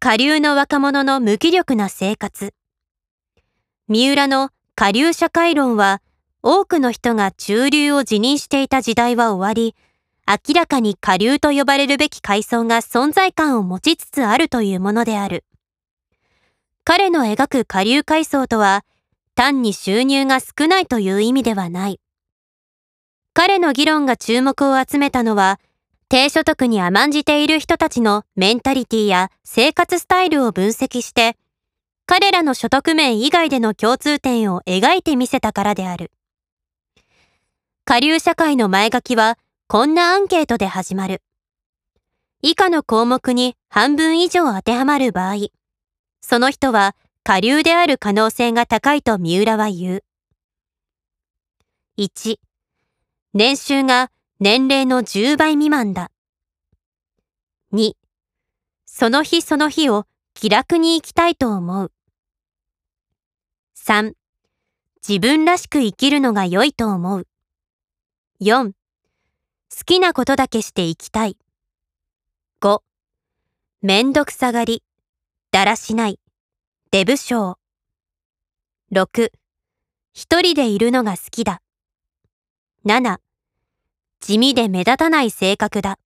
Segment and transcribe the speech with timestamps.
[0.00, 2.54] 下流の若者の無気力な生活。
[3.88, 6.00] 三浦の下流社会論は、
[6.40, 9.74] 多くの人が中流を辞任していた時代は終わり、
[10.24, 15.44] 明らかに下流と呼ばれるべき階層が存在感を持ちつつあるというものである。
[16.84, 18.84] 彼の描く下流階層とは、
[19.34, 21.98] 単に収入が少ないという意味ではない。
[23.34, 25.58] 彼の議論が注目を集めたのは、
[26.10, 31.36] 低所得に甘んじている人たちのメンタリティや生活スタイルを分析して、
[32.06, 36.10] 彼らの所得面以外での共通点を描いてみせたからである。
[37.84, 39.36] 下流社会の前書きは、
[39.66, 41.20] こんなアンケートで始まる。
[42.40, 45.48] 以下の項目に半分以上当てはまる場合、
[46.22, 50.04] その人は下流である可能性が高いと三浦は言う。
[51.98, 52.36] 1、
[53.34, 56.12] 年収が年齢の10倍未満だ。
[57.72, 57.94] 2、
[58.86, 61.92] その日その日を気楽に生きたいと思う。
[63.76, 64.12] 3、
[65.06, 67.26] 自分らしく生きるのが良いと思う。
[68.40, 68.74] 4、好
[69.84, 71.36] きなことだけして生きたい。
[72.60, 72.80] 5、
[73.82, 74.84] めんどくさがり、
[75.50, 76.20] だらしない、
[76.92, 77.58] デブ症。
[78.92, 79.32] 6、
[80.12, 81.60] 一人でいるのが好きだ。
[82.84, 83.18] 7、
[84.28, 85.98] 地味で目立たない性格だ。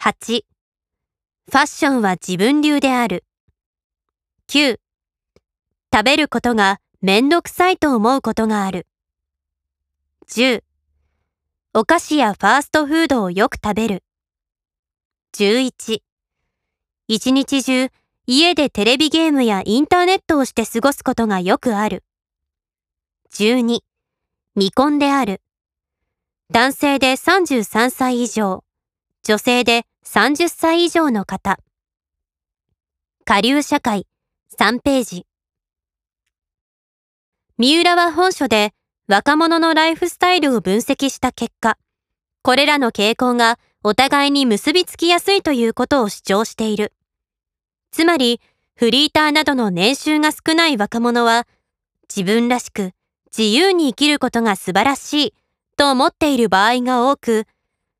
[0.00, 3.24] 8、ファッションは自分流である。
[4.48, 4.78] 9、
[5.92, 8.86] 食べることがめんどくさいと思うことがある。
[10.28, 10.62] 10、
[11.74, 14.02] お菓子やファーストフードをよく食べる。
[15.34, 16.00] 11、
[17.08, 17.90] 一日中
[18.26, 22.02] 家でテレビゲームやインターネットをして過ごすことがよくある。
[23.34, 23.80] 12、
[24.54, 25.42] 未婚である。
[26.50, 28.64] 男性で33歳以上、
[29.22, 31.58] 女性で30歳以上の方。
[33.24, 34.06] 下流社会
[34.58, 35.26] 3ページ。
[37.56, 38.74] 三浦は本書で
[39.08, 41.78] 若者のライフスタイルを分析した結果、
[42.42, 46.92] これらの傾向がお互いに結びつきやすいということを主張している。
[47.90, 48.42] つまり、
[48.76, 51.46] フリーターなどの年収が少ない若者は、
[52.14, 52.92] 自分らしく
[53.34, 55.34] 自由に生きることが素晴らしい
[55.76, 57.46] と思っている場合が多く、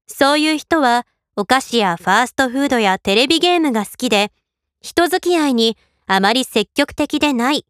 [0.07, 4.33] そういう人はお菓子やファーストフードやテレビゲームが好きで、
[4.81, 5.77] 人付き合いに
[6.07, 7.67] あまり積極的でない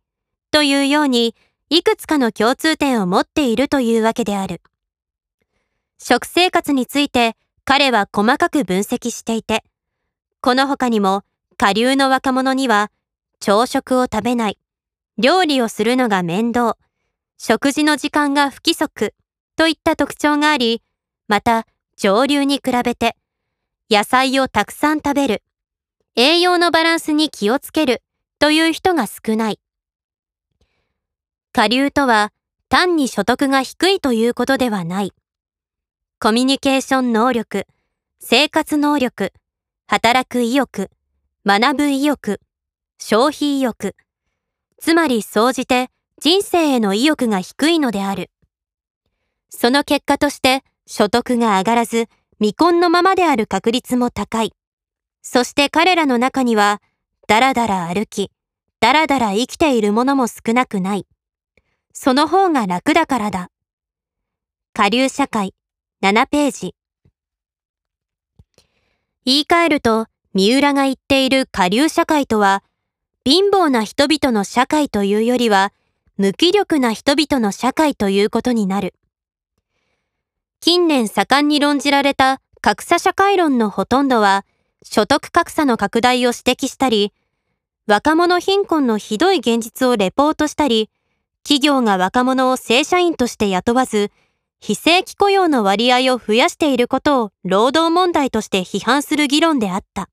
[0.50, 1.34] というように、
[1.70, 4.60] いくつかの共通点を持っているというわけである。
[5.98, 9.64] 食生活について彼は細かく分析していて、
[10.40, 11.22] この他にも
[11.56, 12.90] 下流の若者には
[13.40, 14.58] 朝食を食べない、
[15.16, 16.76] 料理をするのが面倒、
[17.38, 19.14] 食事の時間が不規則、
[19.56, 20.82] といった特徴があり、
[21.28, 21.66] また
[21.96, 23.16] 上流に比べて
[23.90, 25.42] 野菜をたくさん食べる、
[26.16, 28.02] 栄養のバランスに気をつける
[28.38, 29.60] という人が少ない。
[31.52, 32.32] 下流とは
[32.68, 35.12] 単に所得が低いということではない。
[36.18, 37.66] コミュニケーション能力、
[38.18, 39.32] 生活能力、
[39.86, 40.90] 働く意欲、
[41.46, 42.40] 学ぶ意欲、
[42.98, 43.94] 消費意欲、
[44.78, 48.30] つまり総じて人生への意欲が低いのである。
[49.56, 54.52] その結果として所得が上がらず未婚のままである確率も高い。
[55.22, 56.82] そして彼らの中には、
[57.28, 58.30] だらだら歩き、
[58.80, 61.06] だらだら生きているものも少なくない。
[61.92, 63.50] その方が楽だからだ。
[64.74, 65.54] 下流社会
[66.02, 66.74] 7ページ。
[69.24, 72.64] 言い換えると、三浦が言っている下流社会とは、
[73.24, 75.72] 貧乏な人々の社会というよりは、
[76.18, 78.94] 無気力な人々の社会ということになる。
[80.64, 84.46] 近年盛んに論じられた格差社会論のほとんどは、
[84.82, 87.12] 所得格差の拡大を指摘したり、
[87.86, 90.88] 若者貧困のひどい現実をレポートしたり、
[91.42, 94.10] 企業が若者を正社員として雇わず、
[94.58, 100.08] 非正規雇用の割合を増やしていることを労働問題として批判する議論であった。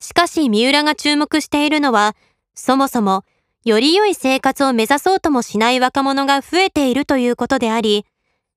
[0.00, 2.16] しかし三浦が注目しているのは、
[2.54, 3.26] そもそも
[3.66, 8.06] より良い生活を目指そうともしない若者が増えているということであり、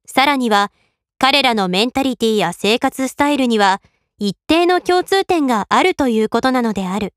[0.08, 0.72] さらには、
[1.20, 3.82] 彼らのメンタリティや生活スタイルには
[4.20, 7.14] 一定の共通点があるということなのである。